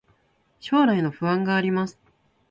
[0.59, 1.99] 将来の不安があります